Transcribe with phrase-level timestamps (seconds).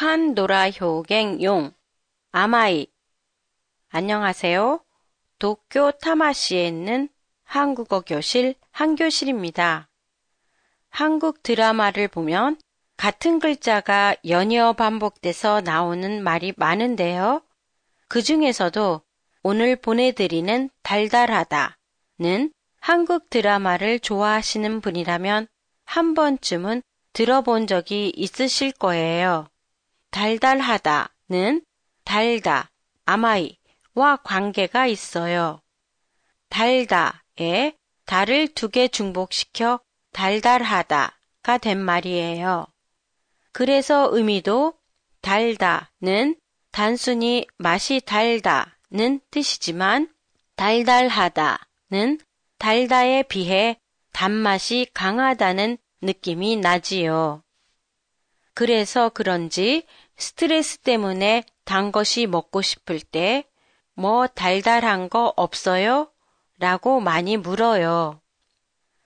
[0.00, 1.74] 북한 노라 효갱 용
[2.32, 2.86] 아마이
[3.90, 4.82] 안녕하세요.
[5.38, 7.10] 도쿄 타마시에 있는
[7.44, 9.90] 한국어 교실 한교실입니다.
[10.88, 12.58] 한국 드라마를 보면
[12.96, 17.42] 같은 글자가 연이어 반복돼서 나오는 말이 많은데요.
[18.08, 19.02] 그 중에서도
[19.42, 25.46] 오늘 보내드리는 달달하다는 한국 드라마를 좋아하시는 분이라면
[25.84, 26.80] 한 번쯤은
[27.12, 29.49] 들어본 적이 있으실 거예요.
[30.10, 31.64] 달달하다는
[32.04, 32.70] 달다,
[33.04, 35.60] 아마이와 관계가 있어요.
[36.48, 37.76] 달다에
[38.06, 39.80] 달을 두 개 중복시켜
[40.12, 42.66] 달달하다가 된 말이에요.
[43.52, 44.74] 그래서 의미도
[45.20, 46.36] 달다는
[46.72, 50.12] 단순히 맛이 달다는 뜻이지만
[50.56, 52.20] 달달하다는
[52.58, 53.78] 달다에 비해
[54.12, 57.42] 단맛이 강하다는 느낌이 나지요.
[58.54, 59.86] 그래서 그런지
[60.20, 63.44] 스트레스 때문에 단 것이 먹고 싶을 때
[64.00, 66.10] 뭐 달달한 거 없어요?
[66.58, 68.18] 라고 많이 물어요.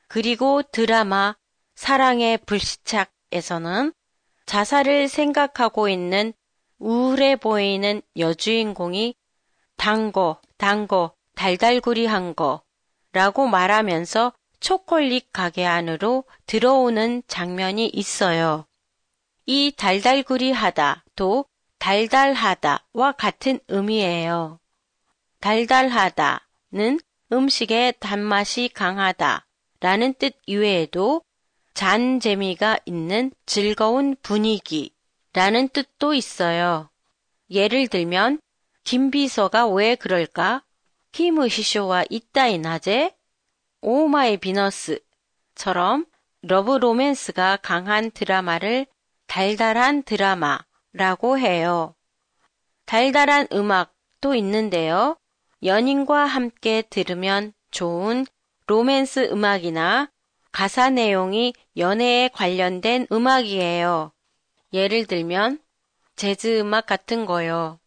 [0.06, 1.34] 그리고 드라마
[1.74, 3.92] 사랑의 불시착에서는
[4.46, 6.32] 자살을 생각하고 있는
[6.78, 9.16] 우울해 보이는 여주인공이
[9.76, 12.62] 단 거, 단 거, 달달구리 한 거
[13.12, 18.66] 라고 말하면서 초콜릿 가게 안으로 들어오는 장면이 있어요.
[19.46, 21.44] 이 달달구리하다도
[21.78, 24.58] 달달하다와 같은 의미예요.
[25.40, 26.98] 달달하다는
[27.30, 29.46] 음식의 단맛이 강하다
[29.80, 31.22] 라는 뜻 이외에도
[31.74, 34.94] 잔 재미가 있는 즐거운 분위기
[35.34, 36.88] 라는 뜻도 있어요.
[37.50, 38.40] 예를 들면
[38.84, 40.62] 김비서가 왜 그럴까?
[41.12, 43.14] キム秘書はいったいなぜ
[43.82, 46.06] 오마이 비너스처럼
[46.42, 48.86] 러브 로맨스가 강한 드라마를
[49.26, 51.94] 달달한 드라마라고 해요.
[52.84, 55.16] 달달한 음악도 있는데요.
[55.62, 58.26] 연인과 함께 들으면 좋은
[58.66, 60.10] 로맨스 음악이나
[60.52, 64.12] 가사 내용이 연애에 관련된 음악이에요.
[64.72, 65.60] 예를 들면
[66.16, 67.80] 재즈 음악 같은 거요.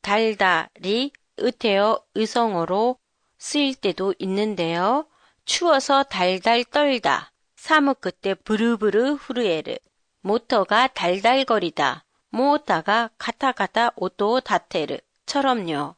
[0.00, 2.98] 달달이 의태어 의성어로
[3.38, 5.06] 쓰일 때도 있는데요.
[5.44, 7.32] 추워서 달달 떨다.
[7.56, 9.76] 寒くてブルブル震える.
[10.22, 12.04] 모터가 달달거리다.
[12.30, 15.96] 모타가 카타카타 오토 다테르처럼요.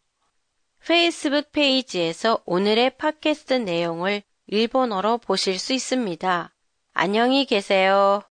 [0.85, 6.53] 페이스북 페이지에서 오늘의 팟캐스트 내용을 일본어로 보실 수 있습니다.
[6.93, 8.23] 안녕히 계세요.